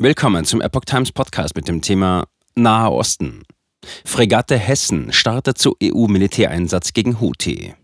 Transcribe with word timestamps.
Willkommen 0.00 0.44
zum 0.44 0.60
Epoch 0.60 0.84
Times 0.84 1.10
Podcast 1.10 1.56
mit 1.56 1.66
dem 1.66 1.82
Thema 1.82 2.28
Nahe 2.54 2.92
Osten. 2.92 3.42
Fregatte 4.04 4.56
Hessen 4.56 5.12
startet 5.12 5.58
zu 5.58 5.74
EU-Militäreinsatz 5.82 6.92
gegen 6.92 7.20
Houthi. 7.20 7.74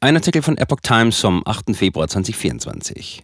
Ein 0.00 0.16
Artikel 0.16 0.40
von 0.40 0.56
Epoch 0.56 0.80
Times 0.80 1.20
vom 1.20 1.42
8. 1.44 1.76
Februar 1.76 2.08
2024. 2.08 3.22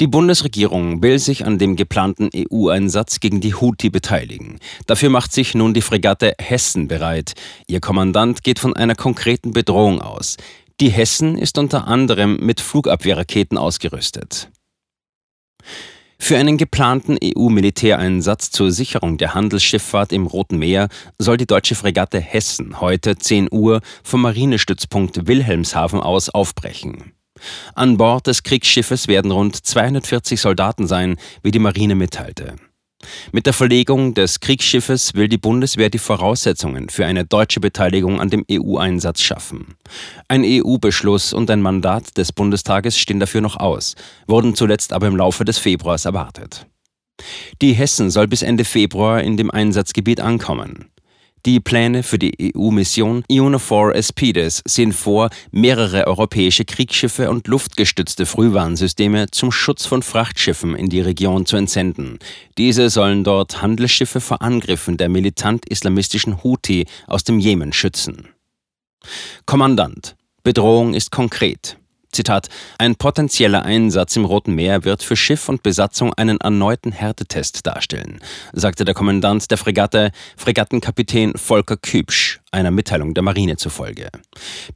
Die 0.00 0.08
Bundesregierung 0.08 1.00
will 1.00 1.20
sich 1.20 1.46
an 1.46 1.58
dem 1.58 1.76
geplanten 1.76 2.28
EU-Einsatz 2.34 3.20
gegen 3.20 3.40
die 3.40 3.54
Houthi 3.54 3.88
beteiligen. 3.88 4.58
Dafür 4.88 5.10
macht 5.10 5.32
sich 5.32 5.54
nun 5.54 5.74
die 5.74 5.80
Fregatte 5.80 6.34
Hessen 6.40 6.88
bereit. 6.88 7.34
Ihr 7.68 7.78
Kommandant 7.78 8.42
geht 8.42 8.58
von 8.58 8.74
einer 8.74 8.96
konkreten 8.96 9.52
Bedrohung 9.52 10.02
aus. 10.02 10.38
Die 10.80 10.90
Hessen 10.90 11.38
ist 11.38 11.56
unter 11.56 11.86
anderem 11.86 12.38
mit 12.38 12.60
Flugabwehrraketen 12.60 13.58
ausgerüstet. 13.58 14.50
Für 16.18 16.38
einen 16.38 16.56
geplanten 16.56 17.18
EU-Militäreinsatz 17.22 18.50
zur 18.50 18.72
Sicherung 18.72 19.18
der 19.18 19.34
Handelsschifffahrt 19.34 20.12
im 20.12 20.26
Roten 20.26 20.58
Meer 20.58 20.88
soll 21.18 21.36
die 21.36 21.46
deutsche 21.46 21.74
Fregatte 21.74 22.18
Hessen 22.18 22.80
heute 22.80 23.16
10 23.16 23.48
Uhr 23.52 23.80
vom 24.02 24.22
Marinestützpunkt 24.22 25.26
Wilhelmshaven 25.26 26.00
aus 26.00 26.28
aufbrechen. 26.30 27.12
An 27.74 27.96
Bord 27.96 28.26
des 28.26 28.42
Kriegsschiffes 28.42 29.08
werden 29.08 29.30
rund 29.30 29.56
240 29.56 30.40
Soldaten 30.40 30.86
sein, 30.86 31.16
wie 31.42 31.50
die 31.50 31.58
Marine 31.58 31.94
mitteilte. 31.94 32.56
Mit 33.30 33.46
der 33.46 33.52
Verlegung 33.52 34.14
des 34.14 34.40
Kriegsschiffes 34.40 35.14
will 35.14 35.28
die 35.28 35.38
Bundeswehr 35.38 35.90
die 35.90 35.98
Voraussetzungen 35.98 36.88
für 36.88 37.06
eine 37.06 37.24
deutsche 37.24 37.60
Beteiligung 37.60 38.20
an 38.20 38.30
dem 38.30 38.44
EU-Einsatz 38.50 39.20
schaffen. 39.20 39.74
Ein 40.28 40.42
EU-Beschluss 40.44 41.32
und 41.32 41.50
ein 41.50 41.60
Mandat 41.60 42.16
des 42.16 42.32
Bundestages 42.32 42.98
stehen 42.98 43.20
dafür 43.20 43.40
noch 43.40 43.56
aus, 43.56 43.94
wurden 44.26 44.54
zuletzt 44.54 44.92
aber 44.92 45.06
im 45.06 45.16
Laufe 45.16 45.44
des 45.44 45.58
Februars 45.58 46.04
erwartet. 46.04 46.66
Die 47.62 47.72
Hessen 47.72 48.10
soll 48.10 48.28
bis 48.28 48.42
Ende 48.42 48.64
Februar 48.64 49.22
in 49.22 49.36
dem 49.36 49.50
Einsatzgebiet 49.50 50.20
ankommen. 50.20 50.90
Die 51.46 51.60
Pläne 51.60 52.02
für 52.02 52.18
die 52.18 52.52
EU-Mission 52.56 53.22
UNIFOR 53.30 53.94
Aspides 53.94 54.62
sehen 54.66 54.92
vor, 54.92 55.30
mehrere 55.52 56.08
europäische 56.08 56.64
Kriegsschiffe 56.64 57.30
und 57.30 57.46
luftgestützte 57.46 58.26
Frühwarnsysteme 58.26 59.30
zum 59.30 59.52
Schutz 59.52 59.86
von 59.86 60.02
Frachtschiffen 60.02 60.74
in 60.74 60.88
die 60.88 61.00
Region 61.00 61.46
zu 61.46 61.56
entsenden. 61.56 62.18
Diese 62.58 62.90
sollen 62.90 63.22
dort 63.22 63.62
Handelsschiffe 63.62 64.20
vor 64.20 64.42
Angriffen 64.42 64.96
der 64.96 65.08
militant-islamistischen 65.08 66.42
Houthi 66.42 66.86
aus 67.06 67.22
dem 67.22 67.38
Jemen 67.38 67.72
schützen. 67.72 68.26
Kommandant. 69.44 70.16
Bedrohung 70.42 70.94
ist 70.94 71.12
konkret. 71.12 71.78
Zitat, 72.12 72.48
ein 72.78 72.96
potenzieller 72.96 73.64
Einsatz 73.64 74.16
im 74.16 74.24
Roten 74.24 74.54
Meer 74.54 74.84
wird 74.84 75.02
für 75.02 75.16
Schiff 75.16 75.48
und 75.48 75.62
Besatzung 75.62 76.14
einen 76.14 76.40
erneuten 76.40 76.92
Härtetest 76.92 77.66
darstellen, 77.66 78.20
sagte 78.52 78.84
der 78.84 78.94
Kommandant 78.94 79.50
der 79.50 79.58
Fregatte, 79.58 80.12
Fregattenkapitän 80.36 81.34
Volker 81.36 81.76
Kübsch, 81.76 82.40
einer 82.52 82.70
Mitteilung 82.70 83.12
der 83.12 83.22
Marine 83.22 83.56
zufolge. 83.56 84.08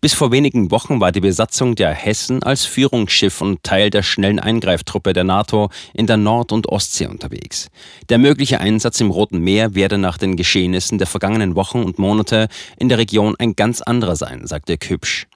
Bis 0.01 0.13
vor 0.13 0.33
wenigen 0.33 0.71
Wochen 0.71 1.01
war 1.01 1.13
die 1.13 1.21
Besatzung 1.21 1.77
der 1.77 1.93
Hessen 1.93 2.43
als 2.43 2.65
Führungsschiff 2.65 3.41
und 3.41 3.63
Teil 3.63 3.91
der 3.91 4.03
schnellen 4.03 4.39
Eingreiftruppe 4.39 5.13
der 5.13 5.25
NATO 5.25 5.71
in 5.95 6.07
der 6.07 6.19
Nord- 6.19 6.53
und 6.53 6.69
Ostsee 6.69 7.07
unterwegs. 7.07 7.69
Der 8.11 8.19
mögliche 8.19 8.61
Einsatz 8.61 9.01
im 9.01 9.11
Roten 9.11 9.39
Meer 9.39 9.75
werde 9.75 9.99
nach 9.99 10.19
den 10.19 10.37
Geschehnissen 10.37 10.99
der 10.99 11.07
vergangenen 11.07 11.55
Wochen 11.55 11.83
und 11.83 11.99
Monate 11.99 12.49
in 12.77 12.89
der 12.89 12.99
Region 12.99 13.35
ein 13.39 13.57
ganz 13.57 13.81
anderer 13.81 14.17
sein, 14.17 14.47
sagte 14.47 14.77
Kübsch. 14.77 15.27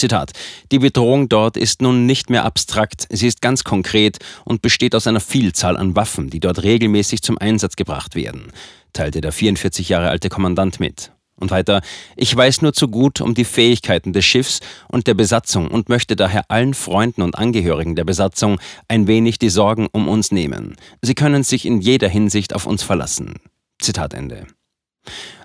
Zitat, 0.00 0.32
die 0.72 0.78
Bedrohung 0.78 1.28
dort 1.28 1.56
ist 1.56 1.82
nun 1.82 2.06
nicht 2.06 2.30
mehr 2.30 2.44
abstrakt, 2.44 3.06
sie 3.10 3.26
ist 3.26 3.42
ganz 3.42 3.64
konkret 3.64 4.18
und 4.44 4.62
besteht 4.62 4.94
aus 4.94 5.06
einer 5.06 5.20
Vielzahl 5.20 5.76
an 5.76 5.94
Waffen, 5.94 6.30
die 6.30 6.40
dort 6.40 6.62
regelmäßig 6.62 7.22
zum 7.22 7.38
Einsatz 7.38 7.76
gebracht 7.76 8.14
werden, 8.14 8.50
teilte 8.92 9.20
der 9.20 9.32
44 9.32 9.88
Jahre 9.88 10.08
alte 10.08 10.28
Kommandant 10.28 10.80
mit. 10.80 11.12
Und 11.36 11.50
weiter, 11.50 11.80
ich 12.16 12.34
weiß 12.36 12.60
nur 12.62 12.72
zu 12.72 12.88
gut 12.88 13.20
um 13.20 13.34
die 13.34 13.44
Fähigkeiten 13.44 14.12
des 14.12 14.24
Schiffs 14.24 14.60
und 14.88 15.06
der 15.06 15.14
Besatzung 15.14 15.68
und 15.68 15.88
möchte 15.88 16.16
daher 16.16 16.50
allen 16.50 16.74
Freunden 16.74 17.22
und 17.22 17.36
Angehörigen 17.36 17.94
der 17.94 18.04
Besatzung 18.04 18.58
ein 18.88 19.06
wenig 19.06 19.38
die 19.38 19.48
Sorgen 19.48 19.88
um 19.90 20.08
uns 20.08 20.32
nehmen. 20.32 20.76
Sie 21.00 21.14
können 21.14 21.42
sich 21.42 21.64
in 21.64 21.80
jeder 21.80 22.08
Hinsicht 22.08 22.54
auf 22.54 22.66
uns 22.66 22.82
verlassen. 22.82 23.36
Zitat 23.80 24.12
Ende. 24.12 24.46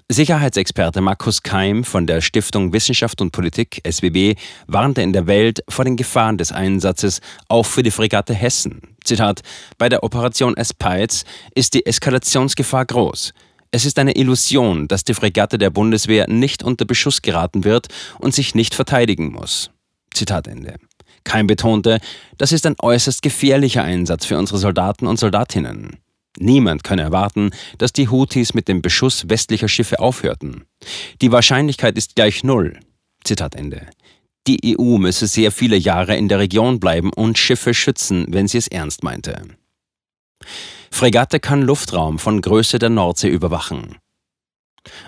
Sicherheitsexperte 0.07 1.01
Markus 1.01 1.41
Keim 1.41 1.83
von 1.83 2.05
der 2.05 2.21
Stiftung 2.21 2.73
Wissenschaft 2.73 3.21
und 3.21 3.31
Politik 3.31 3.81
SWB 3.89 4.35
warnte 4.67 5.01
in 5.01 5.13
der 5.13 5.25
Welt 5.25 5.63
vor 5.67 5.83
den 5.83 5.95
Gefahren 5.95 6.37
des 6.37 6.51
Einsatzes 6.51 7.21
auch 7.49 7.65
für 7.65 7.81
die 7.81 7.89
Fregatte 7.89 8.35
Hessen. 8.35 8.81
Zitat: 9.03 9.41
Bei 9.79 9.89
der 9.89 10.03
Operation 10.03 10.55
Aspides 10.55 11.25
ist 11.55 11.73
die 11.73 11.87
Eskalationsgefahr 11.87 12.85
groß. 12.85 13.33
Es 13.71 13.83
ist 13.83 13.97
eine 13.97 14.15
Illusion, 14.15 14.87
dass 14.87 15.03
die 15.03 15.15
Fregatte 15.15 15.57
der 15.57 15.71
Bundeswehr 15.71 16.29
nicht 16.29 16.61
unter 16.61 16.85
Beschuss 16.85 17.23
geraten 17.23 17.63
wird 17.63 17.87
und 18.19 18.35
sich 18.35 18.53
nicht 18.53 18.75
verteidigen 18.75 19.31
muss. 19.31 19.71
Zitat 20.13 20.47
Ende. 20.47 20.75
Keim 21.23 21.47
betonte, 21.47 21.99
das 22.37 22.51
ist 22.51 22.67
ein 22.67 22.75
äußerst 22.79 23.23
gefährlicher 23.23 23.83
Einsatz 23.83 24.25
für 24.25 24.37
unsere 24.37 24.59
Soldaten 24.59 25.07
und 25.07 25.17
Soldatinnen. 25.17 25.97
Niemand 26.37 26.83
könne 26.83 27.03
erwarten, 27.03 27.51
dass 27.77 27.93
die 27.93 28.09
Houthis 28.09 28.53
mit 28.53 28.67
dem 28.67 28.81
Beschuss 28.81 29.29
westlicher 29.29 29.67
Schiffe 29.67 29.99
aufhörten. 29.99 30.65
Die 31.21 31.31
Wahrscheinlichkeit 31.31 31.97
ist 31.97 32.15
gleich 32.15 32.43
null. 32.43 32.79
Zitat 33.23 33.55
Ende. 33.55 33.87
Die 34.47 34.77
EU 34.77 34.97
müsse 34.97 35.27
sehr 35.27 35.51
viele 35.51 35.75
Jahre 35.75 36.15
in 36.15 36.27
der 36.27 36.39
Region 36.39 36.79
bleiben 36.79 37.11
und 37.11 37.37
Schiffe 37.37 37.73
schützen, 37.73 38.27
wenn 38.29 38.47
sie 38.47 38.59
es 38.59 38.67
ernst 38.67 39.03
meinte. 39.03 39.41
Fregatte 40.91 41.39
kann 41.39 41.61
Luftraum 41.61 42.19
von 42.19 42.41
Größe 42.41 42.77
der 42.77 42.89
Nordsee 42.89 43.29
überwachen. 43.29 43.97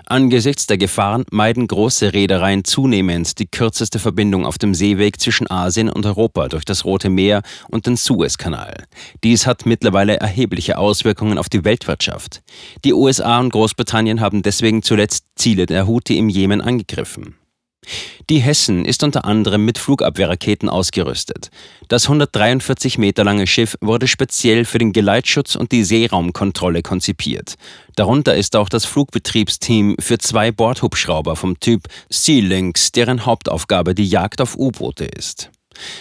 Angesichts 0.06 0.66
der 0.66 0.78
Gefahren 0.78 1.24
meiden 1.30 1.66
große 1.66 2.12
Reedereien 2.12 2.64
zunehmend 2.64 3.38
die 3.38 3.46
kürzeste 3.46 3.98
Verbindung 3.98 4.46
auf 4.46 4.58
dem 4.58 4.74
Seeweg 4.74 5.20
zwischen 5.20 5.50
Asien 5.50 5.88
und 5.88 6.06
Europa 6.06 6.48
durch 6.48 6.64
das 6.64 6.84
Rote 6.84 7.10
Meer 7.10 7.42
und 7.68 7.86
den 7.86 7.96
Suezkanal. 7.96 8.84
Dies 9.22 9.46
hat 9.46 9.66
mittlerweile 9.66 10.16
erhebliche 10.16 10.78
Auswirkungen 10.78 11.38
auf 11.38 11.48
die 11.48 11.64
Weltwirtschaft. 11.64 12.42
Die 12.84 12.92
USA 12.92 13.38
und 13.40 13.50
Großbritannien 13.50 14.20
haben 14.20 14.42
deswegen 14.42 14.82
zuletzt 14.82 15.24
Ziele 15.36 15.66
der 15.66 15.86
Houthi 15.86 16.18
im 16.18 16.28
Jemen 16.28 16.60
angegriffen. 16.60 17.36
Die 18.30 18.40
Hessen 18.40 18.84
ist 18.84 19.02
unter 19.02 19.24
anderem 19.24 19.64
mit 19.64 19.78
Flugabwehrraketen 19.78 20.68
ausgerüstet. 20.68 21.50
Das 21.88 22.04
143 22.04 22.98
Meter 22.98 23.24
lange 23.24 23.46
Schiff 23.46 23.76
wurde 23.80 24.06
speziell 24.06 24.66
für 24.66 24.78
den 24.78 24.92
Geleitschutz 24.92 25.56
und 25.56 25.72
die 25.72 25.82
Seeraumkontrolle 25.82 26.82
konzipiert. 26.82 27.54
Darunter 27.96 28.34
ist 28.34 28.54
auch 28.54 28.68
das 28.68 28.84
Flugbetriebsteam 28.84 29.96
für 29.98 30.18
zwei 30.18 30.52
Bordhubschrauber 30.52 31.36
vom 31.36 31.58
Typ 31.58 31.84
Sea 32.10 32.42
Lynx, 32.42 32.92
deren 32.92 33.24
Hauptaufgabe 33.24 33.94
die 33.94 34.06
Jagd 34.06 34.42
auf 34.42 34.56
U-Boote 34.58 35.06
ist. 35.06 35.50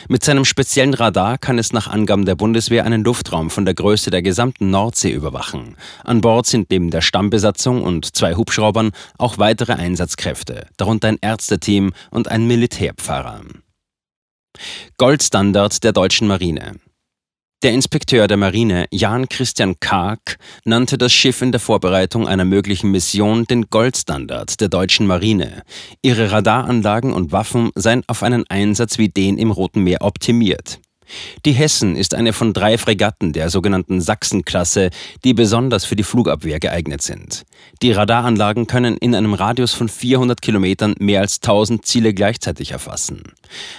Mit 0.08 0.24
seinem 0.24 0.46
speziellen 0.46 0.94
Radar 0.94 1.38
kann 1.38 1.60
es 1.60 1.74
nach 1.74 1.88
Angaben 1.88 2.26
der 2.26 2.36
Bundeswehr 2.36 2.86
einen 2.86 3.04
Luftraum 3.04 3.50
von 3.50 3.66
der 3.66 3.74
Größe 3.74 4.10
der 4.10 4.22
gesamten 4.22 4.70
Nordsee 4.70 5.12
überwachen. 5.12 5.76
An 6.04 6.22
Bord 6.22 6.46
sind 6.46 6.70
neben 6.70 6.90
der 6.92 7.02
Stammbesatzung 7.02 7.84
und 7.84 8.16
zwei 8.16 8.36
Hubschraubern 8.36 8.92
auch 9.18 9.38
weitere 9.38 9.74
Einsatzkräfte, 9.74 10.68
darunter 10.78 11.10
ein 11.10 11.20
Ärzteteam 11.22 11.94
und 12.12 12.28
ein 12.28 12.48
Militärpfarrer. 12.48 13.42
Goldstandard 14.98 15.84
der 15.84 15.94
deutschen 15.94 16.28
Marine. 16.28 16.76
Der 17.64 17.74
Inspekteur 17.74 18.28
der 18.28 18.38
Marine 18.38 18.86
Jan 18.92 19.28
Christian 19.30 19.80
Karg 19.80 20.38
nannte 20.64 20.96
das 21.00 21.12
Schiff 21.12 21.42
in 21.42 21.52
der 21.52 21.60
Vorbereitung 21.60 22.28
einer 22.28 22.46
möglichen 22.46 22.92
Mission 22.92 23.46
den 23.46 23.72
Goldstandard 23.72 24.62
der 24.62 24.70
deutschen 24.70 25.08
Marine. 25.08 25.64
Ihre 26.04 26.32
Radaranlagen 26.32 27.14
und 27.14 27.32
Waffen 27.32 27.72
seien 27.74 28.04
auf 28.06 28.22
einen 28.22 28.46
Einsatz 28.48 29.00
wie 29.00 29.10
den 29.10 29.40
im 29.40 29.50
Roten 29.50 29.82
Meer 29.82 30.04
optimiert. 30.04 30.80
Die 31.46 31.54
Hessen 31.54 31.96
ist 31.96 32.14
eine 32.14 32.34
von 32.34 32.54
drei 32.54 32.78
Fregatten 32.78 33.34
der 33.34 33.50
sogenannten 33.50 34.02
Sachsen-Klasse, 34.02 34.90
die 35.24 35.34
besonders 35.34 35.86
für 35.86 35.96
die 35.96 36.04
Flugabwehr 36.04 36.60
geeignet 36.60 37.02
sind. 37.02 37.46
Die 37.82 37.92
Radaranlagen 37.92 38.68
können 38.68 38.98
in 38.98 39.16
einem 39.16 39.34
Radius 39.34 39.74
von 39.74 39.90
400 39.90 40.42
Kilometern 40.42 40.96
mehr 41.00 41.22
als 41.22 41.38
1000 41.42 41.86
Ziele 41.86 42.14
gleichzeitig 42.14 42.72
erfassen. 42.72 43.24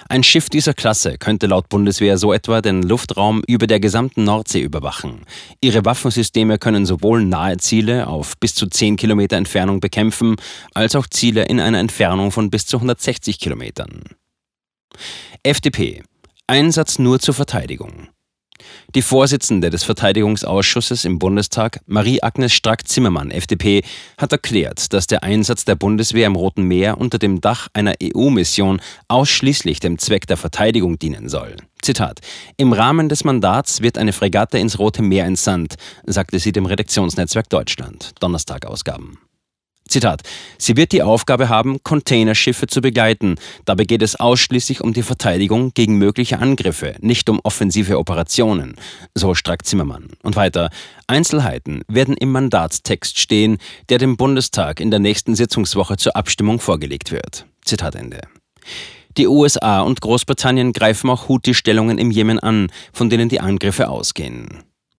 Ein 0.08 0.22
Schiff 0.22 0.48
dieser 0.48 0.75
Klasse 0.75 1.19
könnte 1.19 1.46
laut 1.46 1.69
Bundeswehr 1.69 2.19
so 2.19 2.32
etwa 2.32 2.60
den 2.60 2.82
Luftraum 2.82 3.42
über 3.46 3.66
der 3.66 3.81
gesamten 3.81 4.24
Nordsee 4.24 4.60
überwachen. 4.60 5.22
Ihre 5.60 5.84
Waffensysteme 5.84 6.58
können 6.58 6.86
sowohl 6.86 7.24
nahe 7.24 7.56
Ziele 7.58 8.06
auf 8.06 8.36
bis 8.38 8.54
zu 8.54 8.66
10 8.66 8.96
Kilometer 8.96 9.36
Entfernung 9.36 9.81
bekämpfen, 9.81 10.36
als 10.74 10.96
auch 10.96 11.06
Ziele 11.06 11.44
in 11.44 11.60
einer 11.60 11.78
Entfernung 11.78 12.32
von 12.32 12.50
bis 12.50 12.66
zu 12.66 12.78
160 12.78 13.38
Kilometern. 13.38 14.02
FDP 15.42 16.02
Einsatz 16.50 16.98
nur 16.98 17.20
zur 17.20 17.34
Verteidigung. 17.34 18.08
Die 18.94 19.02
Vorsitzende 19.02 19.68
des 19.68 19.84
Verteidigungsausschusses 19.84 21.04
im 21.04 21.18
Bundestag, 21.18 21.80
Marie-Agnes 21.84 22.54
Strack-Zimmermann, 22.54 23.30
FDP, 23.30 23.82
hat 24.16 24.32
erklärt, 24.32 24.94
dass 24.94 25.06
der 25.06 25.22
Einsatz 25.22 25.66
der 25.66 25.74
Bundeswehr 25.74 26.26
im 26.26 26.36
Roten 26.36 26.62
Meer 26.62 26.96
unter 26.96 27.18
dem 27.18 27.42
Dach 27.42 27.68
einer 27.74 27.92
EU-Mission 28.02 28.80
ausschließlich 29.08 29.80
dem 29.80 29.98
Zweck 29.98 30.26
der 30.26 30.38
Verteidigung 30.38 30.98
dienen 30.98 31.28
soll. 31.28 31.54
Zitat: 31.82 32.20
Im 32.56 32.72
Rahmen 32.72 33.10
des 33.10 33.24
Mandats 33.24 33.82
wird 33.82 33.98
eine 33.98 34.14
Fregatte 34.14 34.56
ins 34.56 34.78
Rote 34.78 35.02
Meer 35.02 35.26
entsandt, 35.26 35.74
sagte 36.06 36.38
sie 36.38 36.52
dem 36.52 36.64
Redaktionsnetzwerk 36.64 37.50
Deutschland. 37.50 38.12
Donnerstag-Ausgaben. 38.20 39.18
Zitat. 39.88 40.23
Sie 40.58 40.76
wird 40.76 40.93
die 40.93 41.02
Aufgabe 41.02 41.49
haben, 41.49 41.82
Containerschiffe 41.82 42.67
zu 42.67 42.81
begleiten. 42.81 43.37
Dabei 43.64 43.85
geht 43.85 44.02
es 44.02 44.17
ausschließlich 44.17 44.81
um 44.81 44.93
die 44.93 45.02
Verteidigung 45.02 45.73
gegen 45.75 45.99
mögliche 45.99 46.38
Angriffe, 46.38 46.94
nicht 47.00 47.29
um 47.29 47.40
offensive 47.43 47.99
Operationen. 47.99 48.76
So 49.14 49.35
Strack 49.35 49.64
Zimmermann. 49.64 50.08
Und 50.23 50.37
weiter. 50.37 50.70
Einzelheiten 51.06 51.82
werden 51.88 52.17
im 52.17 52.31
Mandatstext 52.32 53.19
stehen, 53.19 53.58
der 53.88 53.99
dem 53.99 54.17
Bundestag 54.17 54.81
in 54.81 54.90
der 54.90 55.00
nächsten 55.00 55.35
Sitzungswoche 55.35 55.96
zur 55.96 56.17
Abstimmung 56.17 56.61
vorgelegt 56.61 57.11
wird. 57.11 57.46
Zitat 57.64 57.94
Ende. 57.94 58.20
Die 59.17 59.26
USA 59.26 59.81
und 59.81 60.00
Großbritannien 60.00 60.73
greifen 60.73 61.11
auch 61.11 61.29
Houthi-Stellungen 61.29 61.99
im 61.99 62.11
Jemen 62.11 62.38
an, 62.38 62.69
von 62.93 63.11
denen 63.11 63.29
die 63.29 63.41
Angriffe 63.41 63.88
ausgehen. 63.88 64.62